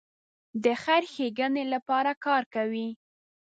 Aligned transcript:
د 0.63 0.65
خیر 0.83 1.03
ښېګڼې 1.13 1.63
لپاره 1.73 2.11
کار 2.25 2.43
کوي. 2.55 2.87